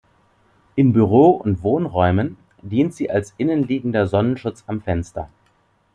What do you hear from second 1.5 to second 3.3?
Wohnräumen dient sie